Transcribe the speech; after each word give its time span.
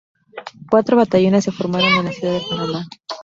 Cuatro 0.71 0.97
batallones 0.97 1.43
se 1.43 1.51
formaron 1.51 1.93
en 1.93 2.05
la 2.05 2.11
Ciudad 2.11 2.33
de 2.33 2.41
Panamá. 2.49 2.87